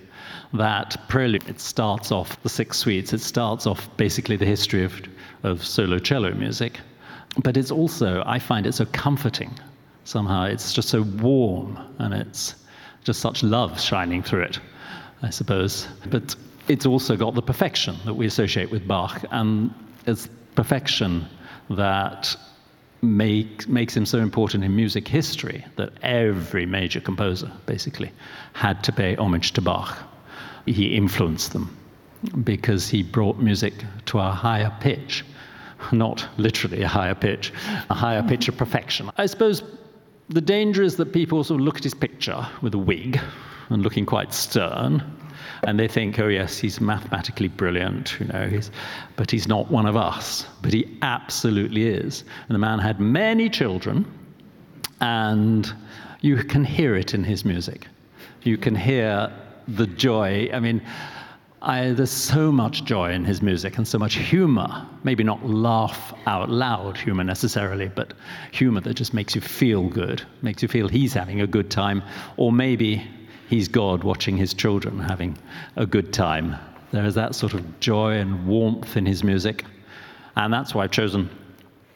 that 0.52 0.97
prelude, 1.09 1.49
it 1.49 1.61
starts 1.61 2.11
off 2.11 2.43
the 2.43 2.49
six 2.49 2.79
suites, 2.79 3.12
it 3.12 3.21
starts 3.21 3.64
off 3.64 3.88
basically 3.97 4.35
the 4.35 4.45
history 4.45 4.83
of, 4.83 5.00
of 5.45 5.64
solo 5.64 6.00
cello 6.00 6.33
music. 6.33 6.81
But 7.45 7.57
it's 7.57 7.71
also, 7.71 8.25
I 8.26 8.40
find 8.40 8.67
it 8.67 8.73
so 8.73 8.87
comforting 8.87 9.57
somehow. 10.02 10.47
It's 10.47 10.73
just 10.73 10.88
so 10.88 11.02
warm 11.02 11.79
and 12.00 12.12
it's 12.12 12.57
just 13.05 13.21
such 13.21 13.45
love 13.45 13.81
shining 13.81 14.21
through 14.21 14.43
it, 14.43 14.59
I 15.23 15.31
suppose. 15.31 15.87
But 16.09 16.35
it's 16.67 16.87
also 16.87 17.17
got 17.17 17.37
the 17.37 17.43
perfection 17.43 17.95
that 18.05 18.14
we 18.14 18.26
associate 18.26 18.73
with 18.73 18.85
Bach, 18.85 19.25
and 19.31 19.73
it's 20.09 20.29
perfection 20.57 21.29
that 21.69 22.35
make, 23.02 23.69
makes 23.69 23.97
him 23.97 24.07
so 24.07 24.19
important 24.19 24.64
in 24.64 24.75
music 24.75 25.09
history 25.09 25.64
that 25.76 25.92
every 26.02 26.66
major 26.66 27.00
composer 27.00 27.50
basically 27.66 28.12
had 28.52 28.83
to 28.85 28.92
pay 28.92 29.16
homage 29.16 29.52
to 29.52 29.61
Bach. 29.61 29.99
He 30.66 30.95
influenced 30.95 31.52
them 31.52 31.76
because 32.45 32.88
he 32.88 33.02
brought 33.02 33.38
music 33.38 33.73
to 34.07 34.19
a 34.19 34.30
higher 34.30 34.75
pitch, 34.80 35.25
not 35.92 36.26
literally 36.37 36.83
a 36.83 36.88
higher 36.88 37.14
pitch, 37.14 37.52
a 37.88 37.95
higher 37.95 38.23
pitch 38.23 38.49
of 38.49 38.57
perfection. 38.57 39.11
I 39.16 39.26
suppose 39.26 39.62
the 40.28 40.40
danger 40.40 40.83
is 40.83 40.97
that 40.97 41.12
people 41.12 41.42
sort 41.42 41.61
of 41.61 41.64
look 41.64 41.78
at 41.78 41.85
his 41.85 41.95
picture 41.95 42.47
with 42.61 42.75
a 42.75 42.78
wig 42.78 43.19
and 43.71 43.83
looking 43.83 44.04
quite 44.04 44.35
stern, 44.35 45.02
and 45.64 45.78
they 45.78 45.88
think, 45.88 46.18
oh 46.18 46.28
yes, 46.28 46.59
he's 46.59 46.80
mathematically 46.80 47.49
brilliant, 47.49 48.18
you 48.20 48.26
know, 48.26 48.49
he's, 48.49 48.70
but 49.16 49.30
he's 49.30 49.49
not 49.49 49.70
one 49.70 49.87
of 49.87 49.97
us. 49.97 50.47
But 50.62 50.73
he 50.73 50.99
absolutely 51.02 51.87
is. 51.87 52.25
And 52.49 52.54
the 52.54 52.59
man 52.59 52.78
had 52.78 53.00
many 53.00 53.49
children, 53.49 54.06
and 55.00 55.73
you 56.20 56.37
can 56.37 56.64
hear 56.64 56.94
it 56.97 57.14
in 57.14 57.25
his 57.25 57.44
music. 57.44 57.87
You 58.42 58.59
can 58.59 58.75
hear 58.75 59.32
the 59.68 59.87
joy. 59.87 60.50
I 60.52 60.61
mean, 60.61 60.82
I, 61.62 61.90
there's 61.90 62.11
so 62.11 62.50
much 62.50 62.85
joy 62.85 63.12
in 63.12 63.25
his 63.25 63.42
music 63.42 63.76
and 63.76 63.87
so 63.87 63.99
much 63.99 64.14
humor. 64.14 64.87
Maybe 65.04 65.25
not 65.25 65.47
laugh 65.47 66.14
out 66.26 66.49
loud 66.49 66.97
humor 66.97 67.23
necessarily, 67.23 67.88
but 67.88 68.14
humor 68.50 68.81
that 68.81 68.94
just 68.94 69.12
makes 69.12 69.35
you 69.35 69.42
feel 69.42 69.88
good, 69.88 70.22
makes 70.40 70.62
you 70.62 70.68
feel 70.68 70.88
he's 70.88 71.12
having 71.12 71.42
a 71.42 71.46
good 71.46 71.70
time, 71.70 72.03
or 72.38 72.50
maybe 72.50 73.07
he's 73.51 73.67
God 73.67 74.05
watching 74.05 74.37
his 74.37 74.55
children 74.55 75.01
having 75.01 75.37
a 75.75 75.85
good 75.85 76.13
time. 76.13 76.57
There 76.93 77.05
is 77.05 77.17
that 77.17 77.35
sort 77.35 77.53
of 77.53 77.81
joy 77.81 78.13
and 78.13 78.47
warmth 78.47 78.97
in 78.97 79.05
his 79.05 79.25
music. 79.25 79.65
And 80.37 80.53
that's 80.53 80.73
why 80.73 80.85
I've 80.85 80.93
chosen 80.93 81.29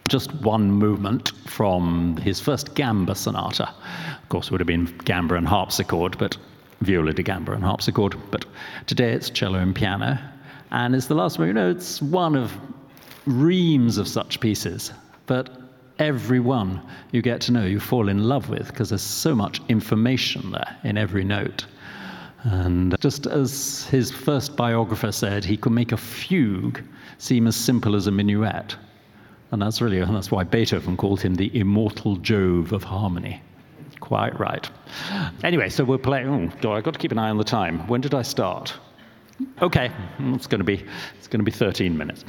just 0.09 0.33
one 0.35 0.69
movement 0.69 1.31
from 1.47 2.17
his 2.17 2.41
first 2.41 2.75
gamba 2.75 3.15
sonata. 3.15 3.73
Of 4.21 4.29
course, 4.29 4.47
it 4.47 4.51
would 4.51 4.59
have 4.59 4.67
been 4.67 4.93
gamba 5.05 5.35
and 5.35 5.47
harpsichord, 5.47 6.17
but 6.17 6.37
viola 6.81 7.13
da 7.13 7.23
gamba 7.23 7.53
and 7.53 7.63
harpsichord. 7.63 8.15
But 8.31 8.45
today 8.85 9.13
it's 9.13 9.29
cello 9.29 9.59
and 9.59 9.73
piano. 9.73 10.19
And 10.71 10.93
it's 10.93 11.07
the 11.07 11.15
last 11.15 11.39
one, 11.39 11.47
you 11.47 11.53
know, 11.53 11.71
it's 11.71 12.01
one 12.01 12.35
of 12.35 12.51
reams 13.25 13.97
of 13.97 14.09
such 14.09 14.41
pieces. 14.41 14.91
But 15.25 15.49
every 15.99 16.39
one 16.39 16.81
you 17.11 17.21
get 17.21 17.41
to 17.41 17.51
know, 17.51 17.65
you 17.65 17.79
fall 17.79 18.09
in 18.09 18.23
love 18.23 18.49
with, 18.49 18.67
because 18.67 18.89
there's 18.89 19.01
so 19.01 19.35
much 19.35 19.61
information 19.69 20.51
there 20.51 20.77
in 20.83 20.97
every 20.97 21.23
note. 21.23 21.65
And 22.43 22.95
just 22.99 23.25
as 23.25 23.85
his 23.85 24.11
first 24.11 24.55
biographer 24.55 25.11
said, 25.11 25.43
he 25.43 25.57
could 25.57 25.71
make 25.71 25.91
a 25.91 25.97
fugue 25.97 26.83
seem 27.17 27.47
as 27.47 27.55
simple 27.55 27.95
as 27.95 28.07
a 28.07 28.11
minuet. 28.11 28.75
And 29.51 29.61
that's 29.61 29.81
really, 29.81 29.99
and 29.99 30.15
that's 30.15 30.31
why 30.31 30.43
Beethoven 30.43 30.97
called 30.97 31.21
him 31.21 31.35
the 31.35 31.55
immortal 31.57 32.17
Jove 32.17 32.71
of 32.71 32.83
harmony. 32.83 33.41
Quite 33.99 34.39
right. 34.39 34.69
Anyway, 35.43 35.69
so 35.69 35.83
we're 35.83 35.97
playing. 35.97 36.27
Oh, 36.27 36.51
God, 36.61 36.75
I've 36.75 36.83
got 36.83 36.93
to 36.93 36.99
keep 36.99 37.11
an 37.11 37.17
eye 37.17 37.29
on 37.29 37.37
the 37.37 37.43
time. 37.43 37.87
When 37.87 38.01
did 38.01 38.13
I 38.13 38.21
start? 38.21 38.75
Okay, 39.61 39.91
it's 40.19 40.47
going 40.47 40.59
to 40.59 40.65
be 40.65 40.85
it's 41.17 41.27
going 41.27 41.39
to 41.39 41.43
be 41.43 41.51
13 41.51 41.97
minutes. 41.97 42.23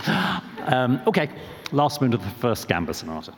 Um, 0.66 1.00
okay, 1.06 1.28
last 1.72 2.00
movement 2.00 2.22
of 2.22 2.28
the 2.28 2.40
first 2.40 2.66
Gamba 2.68 2.94
sonata. 2.94 3.32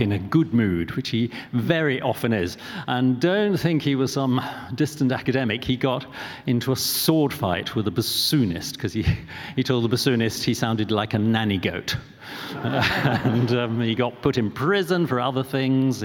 In 0.00 0.12
a 0.12 0.18
good 0.18 0.52
mood, 0.52 0.92
which 0.92 1.10
he 1.10 1.30
very 1.52 2.00
often 2.00 2.32
is. 2.32 2.56
And 2.86 3.20
don't 3.20 3.56
think 3.56 3.82
he 3.82 3.94
was 3.94 4.12
some 4.12 4.40
distant 4.74 5.12
academic. 5.12 5.64
He 5.64 5.76
got 5.76 6.06
into 6.46 6.72
a 6.72 6.76
sword 6.76 7.32
fight 7.32 7.74
with 7.74 7.88
a 7.88 7.90
bassoonist 7.90 8.74
because 8.74 8.92
he, 8.92 9.06
he 9.54 9.62
told 9.62 9.84
the 9.84 9.94
bassoonist 9.94 10.42
he 10.42 10.54
sounded 10.54 10.90
like 10.90 11.14
a 11.14 11.18
nanny 11.18 11.58
goat. 11.58 11.96
and 12.54 13.52
um, 13.52 13.80
he 13.80 13.94
got 13.94 14.20
put 14.22 14.38
in 14.38 14.50
prison 14.50 15.06
for 15.06 15.20
other 15.20 15.42
things. 15.42 16.04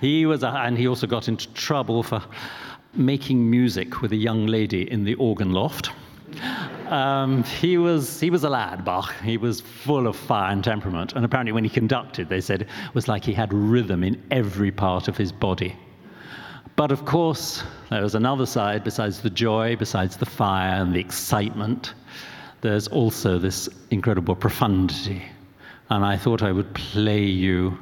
He 0.00 0.26
was, 0.26 0.42
a, 0.42 0.48
and 0.48 0.76
he 0.76 0.88
also 0.88 1.06
got 1.06 1.28
into 1.28 1.52
trouble 1.52 2.02
for 2.02 2.22
making 2.94 3.48
music 3.48 4.02
with 4.02 4.12
a 4.12 4.16
young 4.16 4.46
lady 4.46 4.90
in 4.90 5.04
the 5.04 5.14
organ 5.14 5.52
loft. 5.52 5.90
Um, 6.90 7.44
he 7.44 7.78
was 7.78 8.18
he 8.18 8.30
was 8.30 8.42
a 8.42 8.50
lad, 8.50 8.84
Bach. 8.84 9.14
He 9.22 9.36
was 9.36 9.60
full 9.60 10.08
of 10.08 10.16
fire 10.16 10.52
and 10.52 10.62
temperament, 10.62 11.12
and 11.14 11.24
apparently 11.24 11.52
when 11.52 11.62
he 11.62 11.70
conducted, 11.70 12.28
they 12.28 12.40
said 12.40 12.62
it 12.62 12.68
was 12.94 13.06
like 13.06 13.24
he 13.24 13.32
had 13.32 13.52
rhythm 13.52 14.02
in 14.02 14.20
every 14.32 14.72
part 14.72 15.06
of 15.06 15.16
his 15.16 15.30
body. 15.30 15.76
But 16.74 16.90
of 16.90 17.04
course, 17.04 17.62
there 17.90 18.02
was 18.02 18.16
another 18.16 18.44
side 18.44 18.82
besides 18.82 19.20
the 19.20 19.30
joy, 19.30 19.76
besides 19.76 20.16
the 20.16 20.26
fire 20.26 20.82
and 20.82 20.92
the 20.92 20.98
excitement. 20.98 21.94
There's 22.60 22.88
also 22.88 23.38
this 23.38 23.68
incredible 23.90 24.34
profundity, 24.34 25.22
and 25.90 26.04
I 26.04 26.16
thought 26.16 26.42
I 26.42 26.50
would 26.50 26.74
play 26.74 27.22
you 27.22 27.78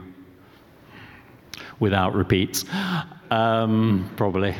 without 1.81 2.14
repeats, 2.14 2.66
um, 3.31 4.11
probably. 4.16 4.55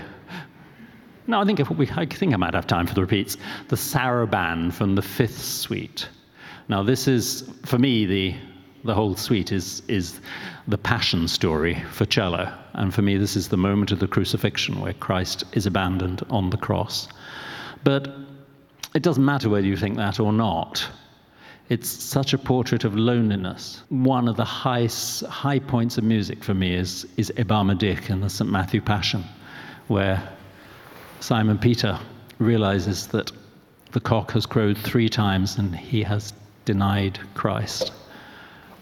No, 1.29 1.43
I 1.43 1.45
think, 1.45 1.59
we, 1.69 1.91
I 1.91 2.07
think 2.07 2.33
I 2.33 2.39
might 2.39 2.55
have 2.55 2.67
time 2.67 2.87
for 2.87 2.95
the 2.95 3.03
repeats. 3.03 3.37
The 3.69 3.77
Saraband 3.77 4.73
from 4.73 4.95
the 4.95 5.03
fifth 5.03 5.39
suite. 5.39 6.09
Now, 6.69 6.83
this 6.83 7.07
is, 7.07 7.49
for 7.67 7.79
me, 7.79 8.07
the, 8.07 8.35
the 8.85 8.95
whole 8.95 9.15
suite 9.15 9.53
is, 9.53 9.83
is 9.89 10.21
the 10.67 10.79
passion 10.79 11.29
story 11.29 11.85
for 11.93 12.07
cello. 12.07 12.51
And 12.73 12.95
for 12.95 13.03
me, 13.03 13.19
this 13.19 13.37
is 13.37 13.49
the 13.49 13.59
moment 13.59 13.93
of 13.93 13.99
the 13.99 14.09
crucifixion 14.09 14.81
where 14.81 14.95
Christ 14.95 15.45
is 15.53 15.67
abandoned 15.67 16.23
on 16.31 16.49
the 16.49 16.57
cross. 16.57 17.09
But 17.85 18.09
it 18.95 19.03
doesn't 19.03 19.25
matter 19.25 19.51
whether 19.51 19.67
you 19.67 19.77
think 19.77 19.99
that 19.99 20.21
or 20.21 20.33
not. 20.33 20.89
It's 21.69 21.91
such 21.91 22.33
a 22.33 22.39
portrait 22.39 22.85
of 22.85 22.97
loneliness. 22.97 23.83
One 23.91 24.29
of 24.29 24.39
the 24.39 24.47
high, 24.47 24.89
high 25.29 25.59
points 25.59 25.99
of 25.99 26.05
music 26.05 26.43
for 26.43 26.55
me 26.55 26.75
is, 26.75 27.07
is 27.19 27.31
dich 27.37 28.09
in 28.09 28.23
the 28.23 28.31
St. 28.31 28.51
Matthew 28.51 28.81
Passion, 28.81 29.25
where 29.89 30.27
Simon 31.21 31.59
Peter 31.59 31.99
realizes 32.39 33.09
that 33.09 33.33
the 33.93 34.01
cock 34.01 34.33
has 34.33 34.47
crowed 34.47 34.79
three 34.79 35.09
times 35.09 35.59
and 35.59 35.75
he 35.75 36.03
has 36.03 36.33
denied 36.65 37.19
Christ. 37.35 37.93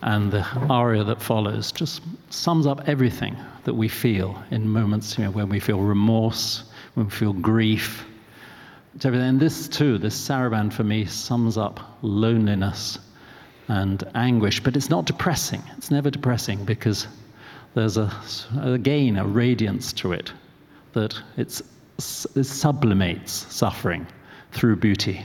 And 0.03 0.31
the 0.31 0.47
aria 0.69 1.05
that 1.05 1.23
follows 1.23 1.73
just 1.73 2.03
sums 2.31 2.67
up 2.67 2.89
everything 2.89 3.37
that 3.65 3.75
we 3.75 3.89
feel 3.89 4.41
in 4.51 4.69
moments 4.69 5.17
you 5.17 5.25
know, 5.25 5.31
when 5.31 5.49
we 5.49 5.61
feel 5.61 5.81
remorse, 5.81 6.65
when 6.95 7.07
we 7.07 7.13
feel 7.13 7.33
grief. 7.33 8.05
It's 8.95 9.05
everything. 9.05 9.29
And 9.29 9.41
this, 9.41 9.69
too, 9.69 9.99
this 9.99 10.17
saraband 10.17 10.73
for 10.73 10.85
me 10.85 11.07
sums 11.07 11.57
up 11.57 11.99
loneliness 12.03 12.99
and 13.69 14.05
anguish, 14.15 14.61
but 14.63 14.77
it's 14.77 14.91
not 14.91 15.07
depressing. 15.07 15.63
It's 15.77 15.91
never 15.91 16.11
depressing 16.11 16.65
because 16.65 17.07
there's 17.75 17.97
a, 17.97 18.13
again 18.61 19.17
a 19.17 19.25
radiance 19.27 19.93
to 19.95 20.13
it 20.13 20.33
that 20.93 21.21
it's 21.37 21.63
sublimates 21.99 23.47
suffering 23.53 24.07
through 24.53 24.77
beauty. 24.77 25.25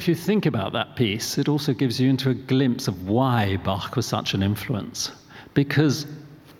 If 0.00 0.08
you 0.08 0.14
think 0.14 0.46
about 0.46 0.72
that 0.72 0.96
piece, 0.96 1.36
it 1.36 1.46
also 1.46 1.74
gives 1.74 2.00
you 2.00 2.08
into 2.08 2.30
a 2.30 2.34
glimpse 2.34 2.88
of 2.88 3.06
why 3.06 3.58
Bach 3.58 3.96
was 3.96 4.06
such 4.06 4.32
an 4.32 4.42
influence. 4.42 5.12
Because 5.52 6.06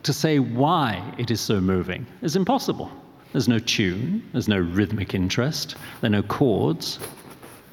to 0.03 0.13
say 0.13 0.39
why 0.39 1.15
it 1.17 1.31
is 1.31 1.41
so 1.41 1.59
moving 1.59 2.07
is 2.21 2.37
impossible. 2.37 2.93
There's 3.33 3.49
no 3.49 3.59
tune, 3.59 4.29
there's 4.33 4.47
no 4.47 4.59
rhythmic 4.59 5.15
interest, 5.15 5.77
there 6.03 6.09
are 6.09 6.17
no 6.21 6.23
chords. 6.23 6.99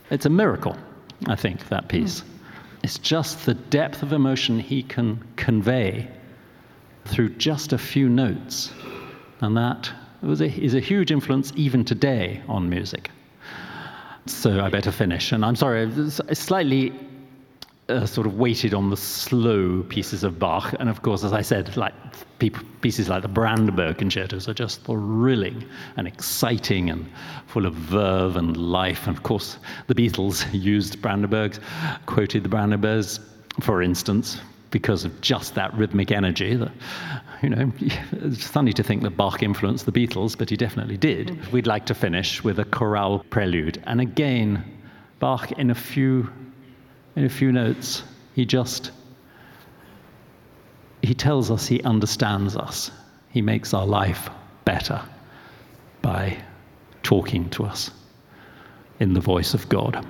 It's 0.10 0.26
a 0.26 0.30
miracle, 0.30 0.78
I 1.26 1.36
think, 1.36 1.68
that 1.68 1.90
piece. 1.90 2.22
Mm. 2.22 2.26
It's 2.84 2.98
just 2.98 3.46
the 3.46 3.56
depth 3.56 4.04
of 4.04 4.14
emotion 4.14 4.62
he 4.62 4.84
can 4.84 5.22
convey 5.36 6.08
through 7.04 7.32
just 7.32 7.74
a 7.74 7.78
few 7.78 8.08
notes. 8.08 8.72
And 9.42 9.58
that 9.58 9.92
a, 10.24 10.46
is 10.46 10.76
a 10.76 10.80
huge 10.80 11.12
influence 11.12 11.52
even 11.58 11.84
today 11.84 12.42
on 12.48 12.70
music. 12.70 13.12
So 14.28 14.62
I 14.62 14.70
better 14.70 14.92
finish. 14.92 15.32
And 15.32 15.46
I'm 15.46 15.56
sorry, 15.56 15.90
slightly 16.34 16.94
uh, 17.90 18.06
sort 18.06 18.28
of 18.28 18.38
weighted 18.38 18.74
on 18.74 18.90
the 18.90 18.98
slow 18.98 19.84
pieces 19.84 20.24
of 20.24 20.38
Bach. 20.40 20.74
And 20.80 20.90
of 20.90 21.02
course, 21.02 21.24
as 21.24 21.34
I 21.34 21.42
said, 21.42 21.76
like 21.78 21.94
pieces 22.82 23.10
like 23.10 23.22
the 23.22 23.28
Brandenburg 23.28 23.98
concertos 23.98 24.48
are 24.48 24.54
just 24.54 24.84
thrilling 24.84 25.64
and 25.96 26.08
exciting 26.08 26.90
and 26.90 27.10
full 27.48 27.66
of 27.66 27.74
verve 27.74 28.36
and 28.36 28.58
life. 28.58 29.08
And 29.08 29.16
of 29.16 29.24
course, 29.24 29.58
the 29.88 29.96
Beatles 29.96 30.46
used 30.52 31.02
Brandenburgs, 31.02 31.60
quoted 32.06 32.44
the 32.44 32.50
Brandenburgs, 32.50 33.20
for 33.62 33.82
instance, 33.82 34.40
because 34.72 35.06
of 35.06 35.22
just 35.22 35.56
that 35.56 35.74
rhythmic 35.74 36.12
energy. 36.12 36.56
That, 36.56 36.72
you 37.42 37.50
know, 37.50 37.72
it's 38.12 38.48
funny 38.48 38.74
to 38.74 38.84
think 38.84 39.04
that 39.04 39.12
Bach 39.12 39.44
influenced 39.44 39.86
the 39.86 39.92
Beatles, 39.92 40.38
but 40.38 40.50
he 40.50 40.58
definitely 40.58 40.98
did. 40.98 41.30
Mm. 41.30 41.52
We'd 41.52 41.68
like 41.68 41.86
to 41.88 41.94
finish 41.94 42.44
with 42.44 42.60
a 42.60 42.66
chorale 42.66 43.20
prelude. 43.30 43.82
And 43.86 44.02
again, 44.02 44.64
Bach, 45.20 45.52
in 45.54 45.70
a 45.70 45.76
few, 45.76 46.30
in 47.16 47.26
a 47.26 47.30
few 47.30 47.52
notes, 47.52 48.04
he 48.36 48.46
just 48.46 48.92
he 51.02 51.14
tells 51.14 51.52
us 51.52 51.66
he 51.68 51.82
understands 51.84 52.56
us. 52.56 52.92
He 53.30 53.42
makes 53.42 53.74
our 53.74 53.86
life 53.86 54.30
better 54.66 55.02
by 56.02 56.38
talking 57.04 57.50
to 57.52 57.66
us 57.66 57.92
in 59.00 59.14
the 59.14 59.22
voice 59.22 59.54
of 59.54 59.70
God. 59.70 60.06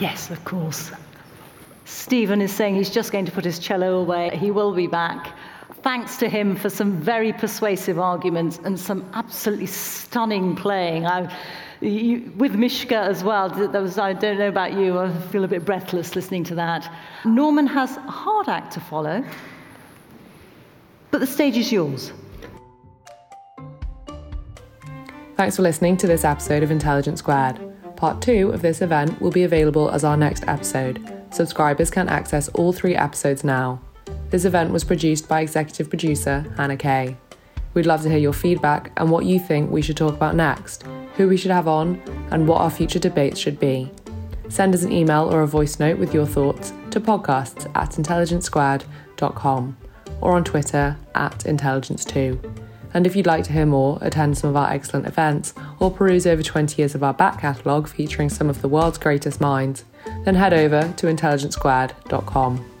Yes, 0.00 0.30
of 0.30 0.42
course. 0.46 0.90
Steven 1.84 2.40
is 2.40 2.52
saying 2.52 2.74
he's 2.74 2.90
just 2.90 3.12
going 3.12 3.26
to 3.26 3.32
put 3.32 3.44
his 3.44 3.58
cello 3.58 3.98
away. 4.00 4.30
He 4.34 4.50
will 4.50 4.72
be 4.74 4.86
back. 4.86 5.36
Thanks 5.82 6.16
to 6.18 6.28
him 6.28 6.56
for 6.56 6.70
some 6.70 7.00
very 7.00 7.32
persuasive 7.32 7.98
arguments 7.98 8.58
and 8.64 8.78
some 8.80 9.08
absolutely 9.12 9.66
stunning 9.66 10.56
playing. 10.56 11.06
I, 11.06 11.34
you, 11.80 12.32
with 12.36 12.54
Mishka 12.54 12.96
as 12.96 13.22
well, 13.22 13.50
there 13.50 13.82
was, 13.82 13.98
I 13.98 14.14
don't 14.14 14.38
know 14.38 14.48
about 14.48 14.72
you, 14.72 14.98
I 14.98 15.12
feel 15.28 15.44
a 15.44 15.48
bit 15.48 15.64
breathless 15.64 16.16
listening 16.16 16.44
to 16.44 16.54
that. 16.56 16.90
Norman 17.24 17.66
has 17.66 17.96
a 17.96 18.00
hard 18.00 18.48
act 18.48 18.72
to 18.74 18.80
follow, 18.80 19.24
but 21.10 21.20
the 21.20 21.26
stage 21.26 21.56
is 21.56 21.72
yours. 21.72 22.12
Thanks 25.36 25.56
for 25.56 25.62
listening 25.62 25.96
to 25.98 26.06
this 26.06 26.24
episode 26.24 26.62
of 26.62 26.70
Intelligence 26.70 27.20
Squared 27.20 27.69
Part 28.00 28.22
2 28.22 28.52
of 28.52 28.62
this 28.62 28.80
event 28.80 29.20
will 29.20 29.30
be 29.30 29.42
available 29.42 29.90
as 29.90 30.04
our 30.04 30.16
next 30.16 30.48
episode. 30.48 31.06
Subscribers 31.32 31.90
can 31.90 32.08
access 32.08 32.48
all 32.48 32.72
three 32.72 32.96
episodes 32.96 33.44
now. 33.44 33.78
This 34.30 34.46
event 34.46 34.72
was 34.72 34.84
produced 34.84 35.28
by 35.28 35.42
executive 35.42 35.90
producer 35.90 36.46
Hannah 36.56 36.78
Kaye. 36.78 37.18
We'd 37.74 37.84
love 37.84 38.00
to 38.04 38.08
hear 38.08 38.16
your 38.16 38.32
feedback 38.32 38.90
and 38.96 39.10
what 39.10 39.26
you 39.26 39.38
think 39.38 39.70
we 39.70 39.82
should 39.82 39.98
talk 39.98 40.14
about 40.14 40.34
next, 40.34 40.84
who 41.18 41.28
we 41.28 41.36
should 41.36 41.50
have 41.50 41.68
on, 41.68 42.00
and 42.30 42.48
what 42.48 42.62
our 42.62 42.70
future 42.70 42.98
debates 42.98 43.38
should 43.38 43.60
be. 43.60 43.92
Send 44.48 44.74
us 44.74 44.82
an 44.82 44.92
email 44.92 45.30
or 45.30 45.42
a 45.42 45.46
voice 45.46 45.78
note 45.78 45.98
with 45.98 46.14
your 46.14 46.24
thoughts 46.24 46.72
to 46.92 47.02
podcasts 47.02 47.70
at 47.76 47.90
intelligencesquared.com 47.90 49.76
or 50.22 50.32
on 50.32 50.44
Twitter 50.44 50.96
at 51.14 51.40
intelligence2. 51.40 52.69
And 52.92 53.06
if 53.06 53.14
you'd 53.14 53.26
like 53.26 53.44
to 53.44 53.52
hear 53.52 53.66
more, 53.66 53.98
attend 54.00 54.38
some 54.38 54.50
of 54.50 54.56
our 54.56 54.70
excellent 54.70 55.06
events, 55.06 55.54
or 55.78 55.90
peruse 55.90 56.26
over 56.26 56.42
20 56.42 56.80
years 56.80 56.94
of 56.94 57.02
our 57.02 57.14
back 57.14 57.40
catalogue 57.40 57.88
featuring 57.88 58.28
some 58.28 58.50
of 58.50 58.62
the 58.62 58.68
world's 58.68 58.98
greatest 58.98 59.40
minds, 59.40 59.84
then 60.24 60.34
head 60.34 60.52
over 60.52 60.92
to 60.96 61.06
intelligencesquared.com. 61.06 62.79